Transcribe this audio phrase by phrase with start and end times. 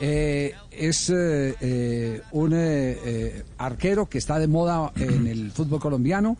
[0.00, 5.78] Eh, es eh, eh, un eh, eh, arquero que está de moda en el fútbol
[5.80, 6.36] colombiano,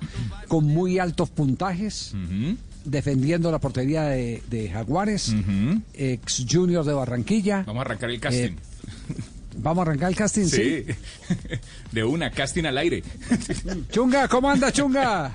[0.48, 2.14] con muy altos puntajes,
[2.84, 5.34] defendiendo la portería de, de Jaguares,
[5.95, 7.64] ex Junior de Barranquilla.
[7.66, 8.42] Vamos a arrancar el casting.
[8.52, 8.56] Eh,
[9.56, 10.84] Vamos a arrancar el casting, sí.
[10.86, 11.36] sí.
[11.92, 13.02] De una, casting al aire.
[13.91, 15.33] Chunga, ¿cómo anda Chunga?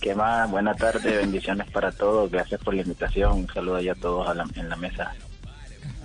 [0.00, 0.50] ¿Qué más?
[0.50, 2.30] Buenas tardes, bendiciones para todos.
[2.30, 3.32] Gracias por la invitación.
[3.32, 5.14] Un saludo ya a todos a la- en la mesa.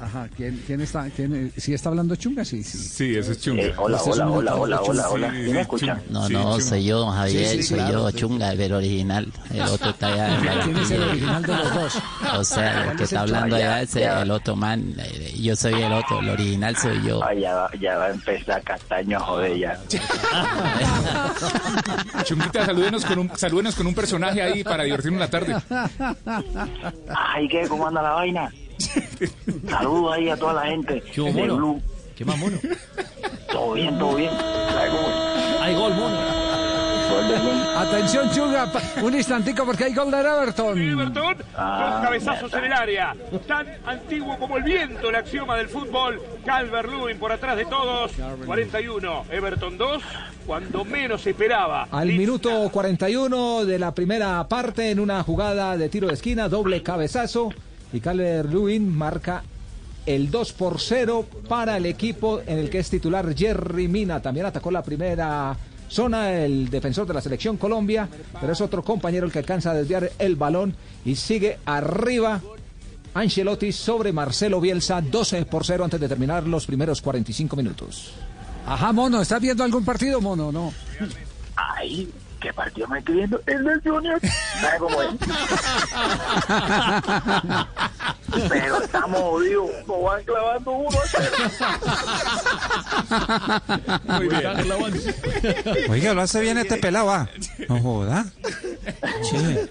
[0.01, 1.09] Ajá, ¿quién, quién está?
[1.09, 2.45] Quién, eh, ¿Sí está hablando Chunga?
[2.45, 2.77] Sí, sí.
[2.77, 3.63] Sí, eso es chunga.
[3.63, 5.31] Eh, hola, es hola, hola, hola, hola, hola.
[5.31, 6.01] Sí, ¿Sí me escuchan?
[6.09, 8.17] No, no, soy yo, Javier, Sí, sí, soy claro, yo, sí.
[8.17, 9.27] Chunga, el original.
[9.51, 11.97] El otro está allá ¿Quién es el original de los dos?
[12.37, 14.21] O sea, el ¿Cuál que es está hablando allá es ya.
[14.21, 14.93] el otro man.
[14.99, 17.23] eh, Yo soy el otro, el original soy yo.
[17.23, 19.79] Ay, ya, va, ya va a empezar Castaño, joder, ya.
[22.23, 25.55] Chunguita, salúdenos con, un, salúdenos con un personaje ahí para divertirnos la tarde.
[27.15, 27.67] Ay, ¿qué?
[27.67, 28.51] ¿Cómo anda la vaina?
[29.69, 31.55] Saludos ahí a toda la gente ¿Qué de mono?
[31.57, 31.81] Blue.
[32.15, 32.57] ¿Qué más mono?
[33.51, 34.31] Todo bien, todo bien.
[35.61, 36.47] Hay gol, mono.
[37.77, 40.77] Atención Chunga, pa- un instantico porque hay gol de Everton.
[40.77, 42.57] Everton, Ah, dos cabezazos mierda.
[42.59, 43.15] en el área.
[43.47, 46.21] Tan antiguo como el viento, el axioma del fútbol.
[46.45, 48.11] Calvert Lewin por atrás de todos.
[48.45, 50.01] 41, Everton 2,
[50.45, 51.87] cuando menos se esperaba.
[51.91, 56.83] Al minuto 41 de la primera parte, en una jugada de tiro de esquina, doble
[56.83, 57.51] cabezazo.
[57.93, 59.43] Y Calvert Lewin marca
[60.05, 64.21] el 2 por 0 para el equipo en el que es titular Jerry Mina.
[64.21, 65.55] También atacó la primera
[65.89, 68.07] zona el defensor de la selección Colombia,
[68.39, 72.41] pero es otro compañero el que alcanza a desviar el balón y sigue arriba.
[73.13, 78.13] Ancelotti sobre Marcelo Bielsa, 12 por 0 antes de terminar los primeros 45 minutos.
[78.65, 80.51] Ajá, mono, ¿estás viendo algún partido, mono?
[80.51, 80.71] No.
[81.55, 82.09] Ay,
[82.39, 83.41] ¿qué partido me estoy viendo?
[83.45, 84.19] El del Junior.
[84.61, 85.09] ¿Sabe cómo es?
[88.49, 89.69] Pero estamos jodidos.
[89.87, 91.31] Nos van clavando uno a cero.
[94.05, 94.47] Muy bien.
[95.89, 97.29] Oiga, lo hace bien este pelado, ah.
[97.69, 98.25] No joda.
[99.29, 99.69] Che.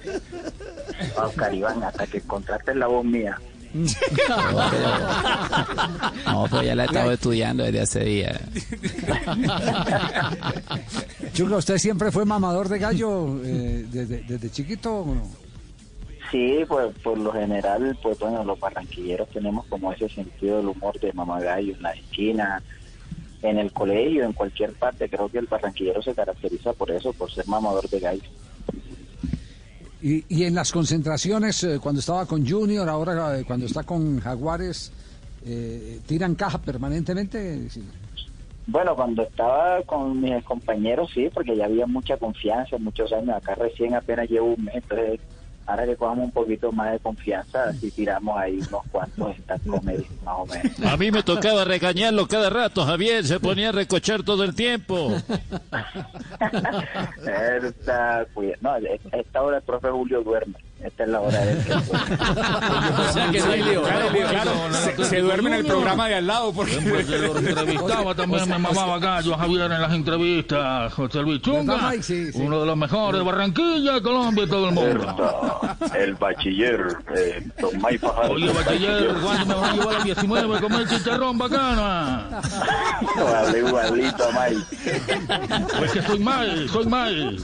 [1.16, 3.38] Oscar Iván, hasta que contrates la voz mía.
[6.26, 8.41] No, pero ya la he estado estudiando desde hace días.
[11.32, 15.47] Chunga, ¿usted siempre fue mamador de gallo eh, desde, desde chiquito o no?
[16.31, 20.98] Sí, pues por lo general, pues bueno, los barranquilleros tenemos como ese sentido del humor
[20.98, 22.62] de mamagallo en la esquina,
[23.43, 25.08] en el colegio, en cualquier parte.
[25.08, 28.28] Creo que el barranquillero se caracteriza por eso, por ser mamador de gallo.
[30.03, 34.21] Y, y en las concentraciones, eh, cuando estaba con Junior, ahora eh, cuando está con
[34.21, 34.93] Jaguares,
[35.45, 37.71] eh, ¿tiran caja permanentemente?
[37.71, 37.83] Sí.
[38.67, 43.37] Bueno, cuando estaba con mis compañeros, sí, porque ya había mucha confianza, muchos años.
[43.37, 44.83] Acá recién apenas llevo un mes,
[45.66, 49.34] ahora que cogamos un poquito más de confianza, así tiramos ahí unos cuantos
[49.69, 50.81] comedy, más o menos.
[50.93, 55.10] A mí me tocaba regañarlo cada rato, Javier, se ponía a recochar todo el tiempo.
[58.34, 58.78] Cuida- No, a
[59.19, 60.55] esta hora el profe Julio duerme.
[60.82, 64.28] Esta es la hora de que O sea que no hay lío, hay lío.
[64.28, 68.59] Claro, se, se duerme en el programa de al lado porque lo entrevistaba también, me
[68.59, 70.92] mamaba gallo a Javier en las entrevistas.
[70.92, 72.03] José Luis ¿Verdad, Chunga, Mike?
[72.03, 72.38] Sí, sí.
[72.41, 75.60] uno de los mejores de Barranquilla, Colombia y todo el mundo.
[75.94, 78.34] el bachiller, eh, don Mike Fajardo.
[78.34, 82.41] Oye, bachiller, ¿cuándo me van a llevar a 19 a comer chicharrón bacana?
[83.16, 84.98] No, hablé igualito a Mike.
[85.78, 87.37] Pues que soy mal, soy mal.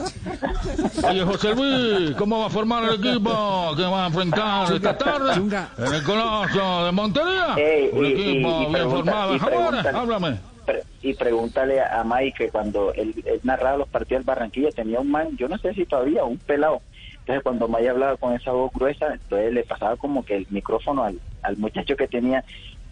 [1.08, 5.34] Oye, José Luis, ¿cómo va a formar el equipo que va a enfrentar esta tarde
[5.34, 5.70] Chunga.
[5.78, 7.54] en el Coloso de Montería?
[7.56, 9.34] Ey, Un y- y- equipo y bien pregunta- formado.
[9.34, 9.98] y Jaguares, pregúntale.
[9.98, 10.40] háblame.
[10.66, 15.00] Pre- Y pregúntale a Mike que cuando él, él narraba los partidos del Barranquilla tenía
[15.00, 16.80] un man, yo no sé si todavía, un pelado.
[17.20, 21.02] Entonces cuando Mike hablaba con esa voz gruesa, entonces le pasaba como que el micrófono
[21.04, 22.44] al, al muchacho que tenía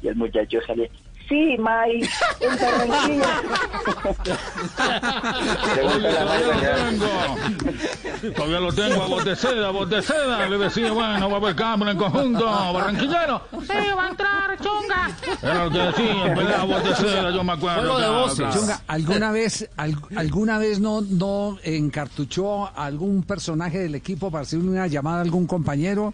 [0.02, 0.88] y el muchacho salía,
[1.30, 2.10] sí, Mike,
[2.40, 3.42] en Barranquilla.
[5.74, 8.34] Todavía lo tengo.
[8.34, 10.48] Todavía lo tengo a voz de seda, a voz de seda.
[10.48, 13.42] Le decía, bueno, va a haber cambio en conjunto barranquillero.
[13.62, 15.10] Sí, va a entrar, chunga.
[15.42, 16.34] Era lo que decía,
[16.90, 17.80] de seda, yo me acuerdo.
[17.80, 18.54] Juego de voces.
[18.54, 24.42] Chunga, ¿alguna vez, al- alguna vez no, no encartuchó a algún personaje del equipo para
[24.42, 26.12] hacer una llamada a algún compañero?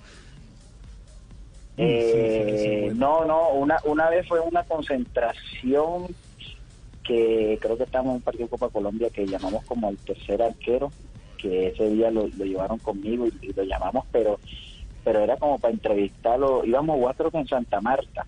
[1.79, 6.07] Eh, no, no, una, una vez fue una concentración
[7.05, 10.43] que creo que estábamos en un partido de Copa Colombia que llamamos como el tercer
[10.43, 10.91] arquero,
[11.39, 14.39] que ese día lo, lo llevaron conmigo y, y lo llamamos, pero
[15.05, 16.99] pero era como para entrevistarlo, íbamos
[17.31, 18.27] que en Santa Marta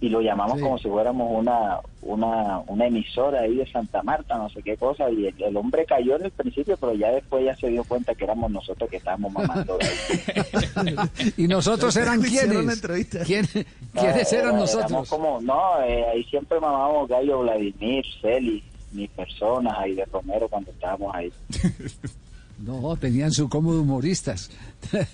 [0.00, 0.62] y lo llamamos Sí.
[0.62, 5.10] como si fuéramos una, una, una emisora ahí de Santa Marta, no sé qué cosa,
[5.10, 8.14] y el, el hombre cayó en el principio, pero ya después ya se dio cuenta
[8.14, 9.78] que éramos nosotros que estábamos mamando.
[11.36, 12.80] ¿Y nosotros eran quiénes?
[13.26, 13.46] ¿Quién-
[13.92, 15.08] No, ¿Quiénes era- eran nosotros?
[15.08, 18.62] como, no, eh, ahí siempre mamábamos Gallo Vladimir, Celi,
[18.92, 21.30] mis personas ahí de Romero cuando estábamos ahí.
[22.64, 24.50] No, tenían su cómodo humoristas.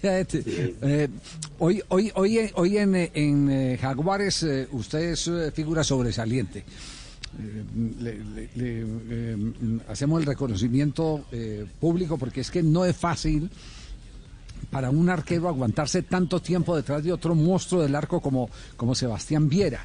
[0.02, 1.08] Eh,
[1.58, 6.64] hoy, hoy, hoy, hoy en, eh, en eh, Jaguares eh, usted es figura sobresaliente.
[8.00, 9.52] Le- le- le,
[9.88, 11.26] hacemos el reconocimiento
[11.80, 13.50] público porque es que no es fácil
[14.70, 19.48] para un arquero aguantarse tanto tiempo detrás de otro monstruo del arco como, como Sebastián
[19.48, 19.84] Viera.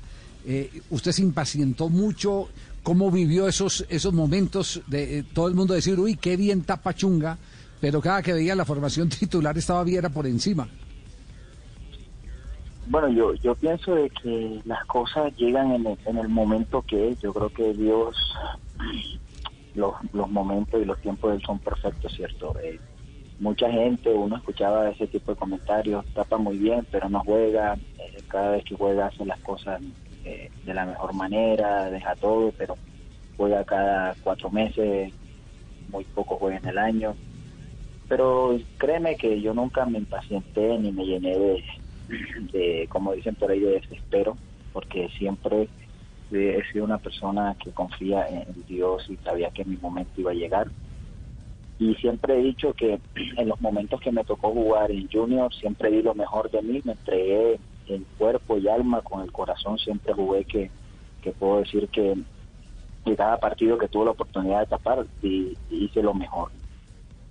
[0.90, 2.48] Usted se impacientó mucho.
[2.84, 6.94] ¿Cómo vivió esos, esos momentos de eh, todo el mundo decir, uy, qué bien tapa
[6.94, 7.38] Chunga?
[7.80, 10.68] Pero cada que veía la formación titular estaba Viera por encima.
[12.88, 17.10] Bueno, yo yo pienso de que las cosas llegan en el, en el momento que
[17.10, 17.20] es.
[17.22, 18.16] Yo creo que Dios,
[19.76, 22.54] los, los momentos y los tiempos de él son perfectos, ¿cierto?
[22.60, 22.80] Eh,
[23.40, 27.76] mucha gente, uno escuchaba ese tipo de comentarios, tapa muy bien, pero no juega.
[28.00, 29.82] eh, cada vez que juega hace las cosas
[30.26, 32.78] eh, de la mejor manera, deja todo, pero
[33.38, 35.12] juega cada cuatro meses,
[35.90, 37.16] muy poco juega en el año.
[38.08, 41.64] Pero créeme que yo nunca me impacienté ni me llené de,
[42.52, 44.38] de, como dicen por ahí, de desespero,
[44.74, 45.70] porque siempre
[46.32, 50.32] eh, he sido una persona que confía en Dios y sabía que mi momento iba
[50.32, 50.68] a llegar.
[51.80, 53.00] Y siempre he dicho que
[53.38, 56.80] en los momentos que me tocó jugar en Junior, siempre di lo mejor de mí,
[56.84, 57.60] me entregué
[57.96, 60.72] en cuerpo y alma, con el corazón, siempre jugué que,
[61.22, 62.12] que puedo decir que
[63.06, 66.52] en cada partido que tuve la oportunidad de tapar, di- hice lo mejor.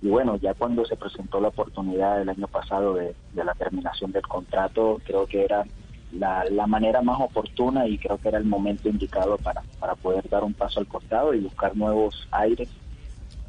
[0.03, 4.13] Y bueno, ya cuando se presentó la oportunidad el año pasado de, de la terminación
[4.13, 5.67] del contrato, creo que era
[6.13, 10.29] la, la manera más oportuna y creo que era el momento indicado para, para poder
[10.29, 12.69] dar un paso al costado y buscar nuevos aires,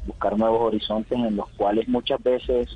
[0.04, 2.68] buscar nuevos horizontes en los cuales muchas veces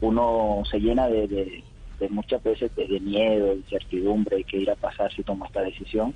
[0.00, 1.64] uno se llena de, de-
[2.00, 5.60] de muchas veces de, de miedo, incertidumbre, de qué ir a pasar si toma esta
[5.60, 6.14] decisión.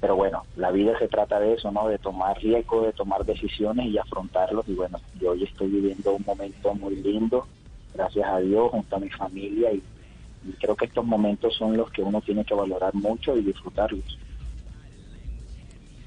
[0.00, 1.88] Pero bueno, la vida se trata de eso, ¿no?
[1.88, 4.68] De tomar riesgos, de tomar decisiones y afrontarlos.
[4.68, 7.46] Y bueno, yo hoy estoy viviendo un momento muy lindo,
[7.94, 9.72] gracias a Dios, junto a mi familia.
[9.72, 9.82] Y,
[10.60, 14.18] creo que estos momentos son los que uno tiene que valorar mucho y disfrutarlos.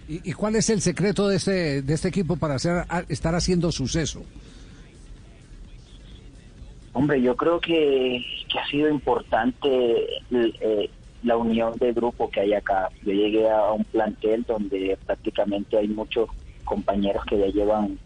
[0.08, 4.24] ¿Y, cuál es el secreto de este, de este equipo para hacer, estar haciendo suceso?
[6.94, 10.90] Hombre, yo creo que, que ha sido importante eh,
[11.24, 12.90] la unión de grupo que hay acá.
[13.04, 16.30] Yo llegué a un plantel donde prácticamente hay muchos
[16.66, 17.98] compañeros que ya llevan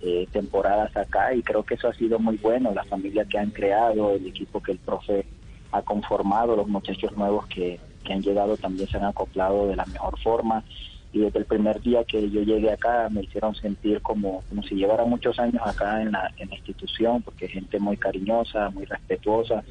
[0.00, 2.72] eh, temporadas acá y creo que eso ha sido muy bueno.
[2.74, 5.24] La familia que han creado, el equipo que el profe
[5.70, 9.86] ha conformado, los muchachos nuevos que, que han llegado también se han acoplado de la
[9.86, 10.64] mejor forma
[11.12, 14.74] y desde el primer día que yo llegué acá me hicieron sentir como, como si
[14.74, 19.62] llevara muchos años acá en la, en la institución, porque gente muy cariñosa, muy respetuosa,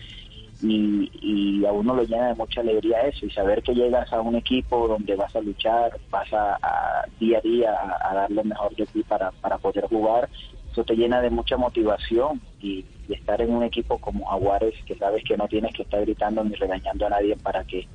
[0.62, 4.22] y, y a uno lo llena de mucha alegría eso, y saber que llegas a
[4.22, 8.44] un equipo donde vas a luchar, vas a, día a día a, a dar lo
[8.44, 10.30] mejor de ti para, para poder jugar,
[10.72, 14.96] eso te llena de mucha motivación y, y estar en un equipo como Jaguares, que
[14.96, 17.88] sabes que no tienes que estar gritando ni regañando a nadie para que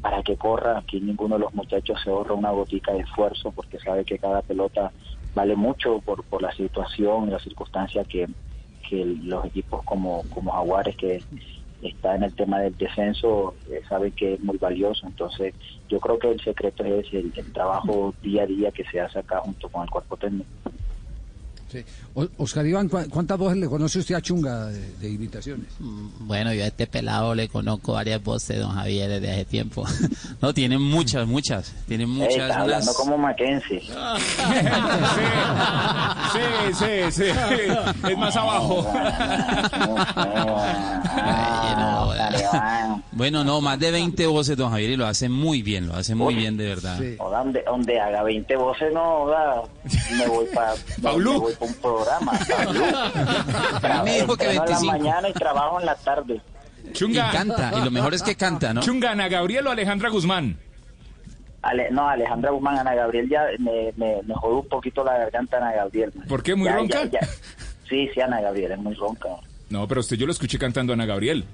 [0.00, 0.78] para que corra.
[0.78, 4.42] Aquí ninguno de los muchachos se ahorra una gotica de esfuerzo porque sabe que cada
[4.42, 4.92] pelota
[5.34, 8.28] vale mucho por, por la situación y la circunstancia que,
[8.88, 11.22] que los equipos como, como Jaguares que
[11.82, 15.06] está en el tema del descenso eh, saben que es muy valioso.
[15.06, 15.54] Entonces
[15.88, 19.20] yo creo que el secreto es el, el trabajo día a día que se hace
[19.20, 20.48] acá junto con el cuerpo técnico.
[21.70, 21.84] Sí.
[22.38, 25.66] Oscar Iván, ¿cu- ¿cuántas voces le conoce usted a Chunga de, de imitaciones?
[25.78, 29.84] Bueno, yo a este pelado le conozco varias voces, don Javier, desde hace tiempo.
[30.40, 31.74] no, tiene muchas, muchas.
[31.86, 32.34] Tiene Ey, muchas.
[32.36, 33.82] está hablando unas- como Mackenzie.
[36.32, 36.40] Sí,
[36.74, 37.24] sí, sí.
[38.08, 38.86] Es más abajo.
[43.12, 46.14] Bueno, no, más de 20 voces, don Javier, y lo hace muy bien, lo hace
[46.14, 46.98] muy bien, de verdad.
[47.18, 49.62] Oda, donde, donde haga 20 voces, no, oda,
[50.16, 52.32] me voy para pa un programa.
[52.48, 52.84] Paulú.
[53.82, 54.84] A mí me dijo que Entreno en 25.
[54.86, 56.40] la mañana y trabajo en la tarde.
[56.92, 57.28] Chunga.
[57.28, 58.80] Y canta, y lo mejor es que canta, ¿no?
[58.80, 60.56] Chunga, Ana Gabriel o Alejandra Guzmán.
[61.62, 65.72] Ale, no, Alejandra Guzmán, Ana Gabriel ya me, me, me un poquito la garganta Ana
[65.72, 66.12] Gabriel.
[66.28, 66.54] ¿Por qué?
[66.54, 67.04] ¿Muy Ya, ronca?
[67.04, 67.28] ya, ya.
[67.88, 69.28] Sí, sí, Ana Gabriel es muy ronca.
[69.68, 71.44] No, pero usted yo lo escuché cantando a Ana Gabriel.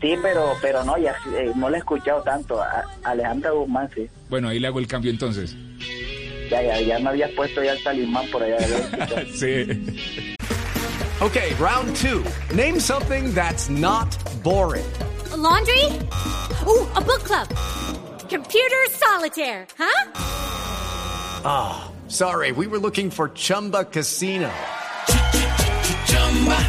[0.00, 2.60] Sí, pero pero no, ya eh, no le he escuchado tanto.
[2.60, 4.08] A Alejandra Guzmán, sí.
[4.28, 5.56] Bueno, ahí le hago el cambio entonces.
[6.50, 8.58] Ya, ya, ya me habías puesto ya el talismán por allá.
[9.34, 10.36] sí.
[11.20, 12.24] Okay, round two.
[12.54, 14.08] Name something that's not
[14.42, 14.84] boring.
[15.32, 15.84] A laundry?
[16.66, 17.48] Ooh, a book club.
[18.28, 20.10] Computer solitaire, huh?
[21.44, 24.50] Ah, sorry, we were looking for Chumba Casino.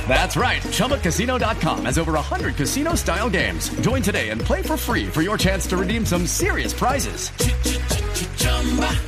[0.07, 0.61] That's right.
[0.61, 3.69] ChumbaCasino.com has over 100 casino style games.
[3.81, 7.31] Join today and play for free for your chance to redeem some serious prizes.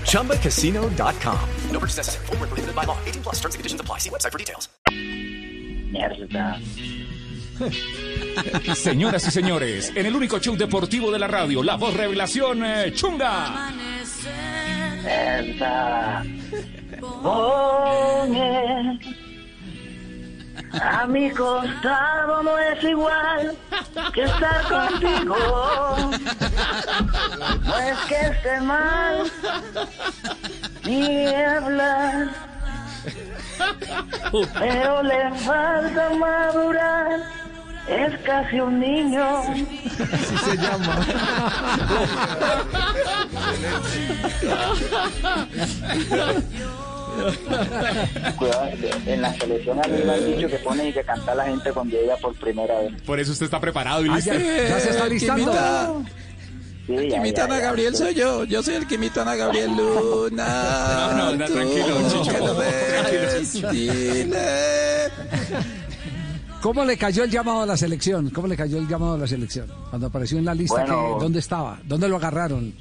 [0.10, 1.50] ChumbaCasino.com.
[1.70, 2.26] No purchase necessary.
[2.26, 2.98] Full prohibited by law.
[3.06, 4.00] 18 plus terms and conditions apply.
[4.00, 4.70] See website for details.
[5.92, 6.60] Mierda.
[8.76, 12.92] Señoras y señores, en el único show deportivo de la radio, la voz revelación eh,
[12.94, 13.72] Chunga.
[15.04, 16.24] Mierda.
[20.82, 23.56] A mi costado no es igual
[24.14, 25.36] que estar contigo.
[27.64, 29.32] No es que esté mal,
[30.84, 32.30] ni hablar.
[34.60, 37.20] Pero le falta madurar,
[37.88, 39.40] es casi un niño.
[40.14, 40.96] Así se llama.
[48.38, 48.68] Cuidado,
[49.06, 51.72] en la selección a mí me han dicho que ponen y que canta la gente
[51.72, 53.02] cuando llega por primera vez.
[53.04, 54.34] Por eso usted está preparado y Ah, listo.
[54.34, 56.04] ya, ya se está listando.
[56.86, 57.64] Sí, El que ya, imitan ya, a ya.
[57.66, 58.44] Gabriel soy yo.
[58.44, 61.12] Yo soy el que imitan a Gabriel Luna.
[61.12, 62.56] No, no, no, tranquilo, Chicho, tranquilo.
[66.62, 68.30] ¿Cómo le cayó el llamado a la selección?
[68.32, 69.68] ¿Cómo le cayó el llamado a la selección?
[69.90, 71.16] Cuando apareció en la lista, Bueno.
[71.18, 71.80] que- ¿dónde estaba?
[71.84, 72.74] ¿Dónde lo agarraron?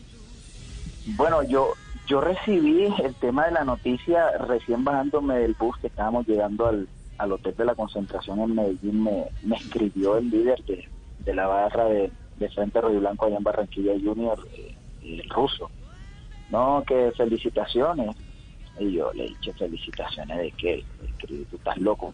[1.07, 1.75] Bueno, yo
[2.07, 6.89] yo recibí el tema de la noticia recién bajándome del bus que estábamos llegando al,
[7.19, 9.03] al hotel de la concentración en Medellín.
[9.05, 10.89] Me, me escribió el líder de,
[11.21, 15.71] de la barra de, de Frente Río Blanco allá en Barranquilla Junior, eh, el ruso.
[16.51, 18.15] No, que felicitaciones.
[18.79, 20.47] Y yo le dije, felicitaciones de?
[20.47, 22.13] Escribí, tú estás loco.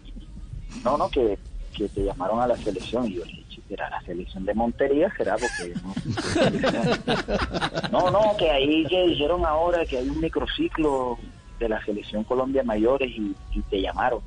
[0.83, 1.37] No, no, que,
[1.75, 3.07] que te llamaron a la selección.
[3.07, 5.11] Y yo le dije, ¿será la selección de Montería?
[5.17, 5.35] ¿Será?
[5.37, 5.93] Porque no,
[7.91, 11.17] no, no, que ahí que dijeron ahora que hay un microciclo
[11.59, 13.35] de la selección Colombia mayores y,
[13.69, 14.21] te llamaron.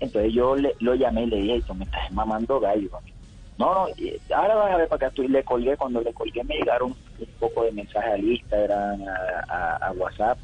[0.00, 2.88] Entonces yo le, lo llamé y le dije, tú me estás mamando gallo.
[2.92, 3.12] mami".
[3.58, 5.14] No, no, ahora vas a ver para acá.
[5.14, 9.02] Tú, y le colgué, cuando le colgué me llegaron un poco de mensajes al Instagram,
[9.06, 10.38] a, a- a WhatsApp,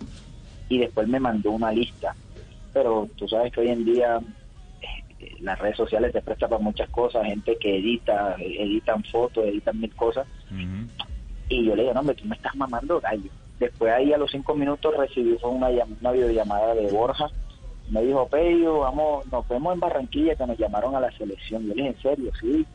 [0.68, 2.14] y después me mandó una lista.
[2.72, 4.20] Pero tú sabes que hoy en día
[5.18, 9.80] eh, las redes sociales te prestan para muchas cosas, gente que edita, editan fotos, editan
[9.80, 10.26] mil cosas.
[11.56, 13.30] Y yo le dije, no, hombre, tú me estás mamando gallo.
[13.58, 17.28] Después ahí a los cinco minutos recibí una, una videollamada de Borja.
[17.90, 21.62] Me dijo, Pello, vamos, nos vemos en Barranquilla que nos llamaron a la selección.
[21.62, 22.30] Yo le dije, ¿en serio?
[22.38, 22.66] Sí.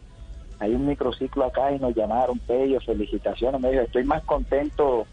[0.58, 3.62] Hay un microciclo acá y nos llamaron, Pello, felicitaciones.
[3.62, 5.06] Me dijo, estoy más contento,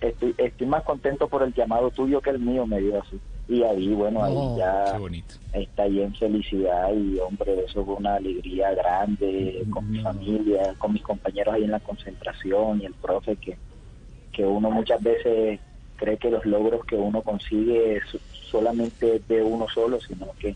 [0.00, 3.18] estoy, estoy más contento por el llamado tuyo que el mío, me dijo así.
[3.48, 4.84] Y ahí, bueno, ahí Oh, ya
[5.54, 10.92] está ahí en felicidad y hombre, eso fue una alegría grande con mi familia, con
[10.92, 13.56] mis compañeros ahí en la concentración y el profe que,
[14.32, 15.58] que uno muchas veces
[15.96, 18.18] cree que los logros que uno consigue so-
[18.50, 20.54] solamente de uno solo, sino que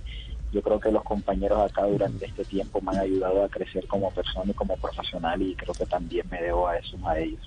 [0.53, 4.11] yo creo que los compañeros acá durante este tiempo me han ayudado a crecer como
[4.11, 7.41] persona y como profesional y creo que también me debo a eso a ellos.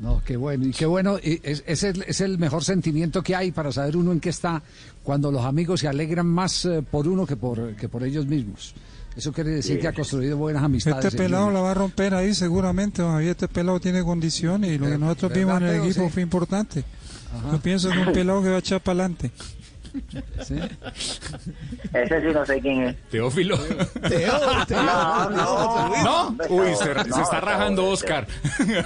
[0.00, 3.36] No, qué bueno, y qué bueno, y es, es el, es el mejor sentimiento que
[3.36, 4.62] hay para saber uno en qué está
[5.02, 8.74] cuando los amigos se alegran más eh, por uno que por, que por ellos mismos.
[9.16, 9.80] Eso quiere decir Sí.
[9.80, 11.04] que ha construido buenas amistades.
[11.04, 13.30] Este en pelado la va a romper ahí seguramente, don Javier.
[13.30, 16.12] Este pelado tiene condiciones y lo que nosotros ¿verdad, vimos en el equipo Sí.
[16.12, 16.84] fue importante.
[17.52, 19.30] Yo pienso que un pelado que va a echar para adelante.
[21.92, 22.96] Ese sí no sé quién es.
[23.10, 23.56] Teófilo.
[24.70, 26.36] No, no, ¿No?
[26.48, 27.86] Uy, se, está rajando.
[27.88, 28.26] Oscar.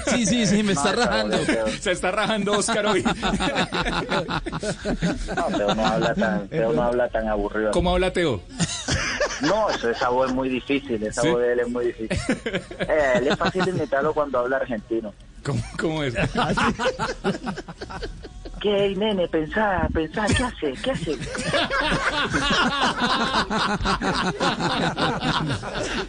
[0.07, 1.38] Sí, sí, sí, me está rajando.
[1.81, 3.03] Se está rajando Oscar hoy.
[3.03, 3.12] No,
[5.57, 7.71] Teo no habla tan, Teo no habla tan aburrido.
[7.71, 8.43] ¿Cómo habla Teo?
[9.43, 11.31] No, eso, esa voz es muy difícil, esa ¿Sí?
[11.31, 12.19] voz de él es muy difícil.
[12.88, 15.12] Eh, él es fácil de imitarlo cuando habla argentino.
[15.45, 16.15] ¿Cómo, cómo es?
[18.61, 19.29] ¿Qué, nene?
[19.29, 20.73] Pensá, pensá, ¿qué hace?
[20.83, 21.19] ¿Qué hace?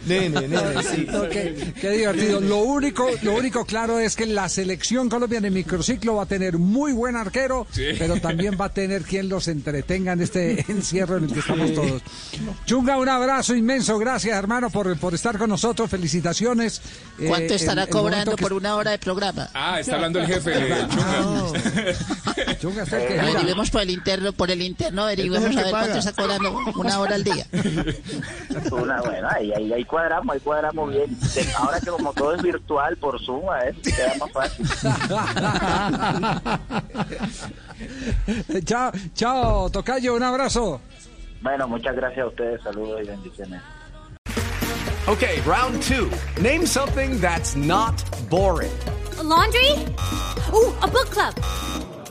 [0.06, 1.06] Nene, nene, sí.
[1.10, 2.40] No, qué, divertido.
[2.40, 6.58] Lo único, lo único claro es que la selección colombiana en microciclo va a tener
[6.58, 7.84] muy buen arquero, Sí.
[7.98, 11.72] pero también va a tener quien los entretenga en este encierro en el que estamos
[11.74, 12.02] todos.
[12.66, 13.98] Chunga, un abrazo inmenso.
[13.98, 15.88] Gracias, hermano, por, por estar con nosotros.
[15.90, 16.80] Felicitaciones.
[17.18, 19.48] Eh, ¿Cuánto estará el- el momento cobrando que- por una hora de programa?
[19.54, 20.52] Ah, está hablando el jefe.
[20.52, 20.88] Chunga.
[20.88, 21.52] Chunga
[22.44, 23.20] que Eh.
[23.20, 27.14] Averiguemos por el interno, por el interno, averiguemos a ver cuánto está cobrando una hora
[27.14, 27.46] al día.
[28.70, 31.16] Una, bueno, ahí, ahí, ahí cuadramos, ahí cuadramos bien.
[31.56, 34.66] Ahora que como todo es virtual por Zoom, a ver, queda más fácil.
[38.64, 40.80] chao, chao, Tocayo, un abrazo.
[41.42, 43.60] Bueno, muchas gracias a ustedes, saludos y bendiciones.
[45.06, 46.10] Okay, round two.
[46.40, 48.70] Name something that's not boring.
[49.18, 49.72] A laundry?
[50.52, 51.34] Ooh, a book club.